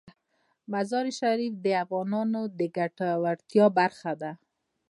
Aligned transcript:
مزارشریف 0.71 1.53
د 1.65 1.67
افغانانو 1.83 2.41
د 2.57 2.59
ګټورتیا 2.77 3.65
برخه 3.79 4.11
ده. 4.21 4.31